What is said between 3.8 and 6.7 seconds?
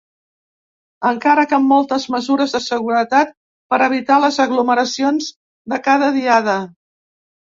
evitar les aglomeracions de cada diada.